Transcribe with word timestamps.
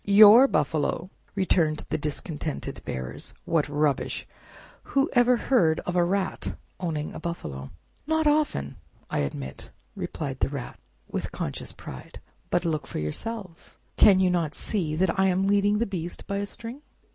"Your 0.03 0.47
buffalo!" 0.47 1.11
returned 1.35 1.85
the 1.91 1.97
discontented 1.99 2.81
bearers. 2.85 3.35
"What 3.45 3.69
rubbish! 3.69 4.27
Whoever 4.81 5.37
heard 5.37 5.79
of 5.81 5.95
a 5.95 6.03
rat 6.03 6.57
owning 6.79 7.13
a 7.13 7.19
buffalo?" 7.19 7.69
"Not 8.07 8.25
often, 8.25 8.77
I 9.11 9.19
admit," 9.19 9.69
replied 9.95 10.39
the 10.39 10.49
Rat 10.49 10.79
with 11.07 11.31
conscious 11.31 11.71
pride; 11.71 12.19
"but 12.49 12.65
look 12.65 12.87
for 12.87 12.97
yourselves. 12.97 13.77
Can 13.95 14.19
you 14.19 14.31
not 14.31 14.55
see 14.55 14.95
that 14.95 15.19
I 15.19 15.27
am 15.27 15.45
leading 15.45 15.77
the 15.77 15.85
beast 15.85 16.25
by 16.25 16.37
a 16.37 16.47
string?" 16.47 16.81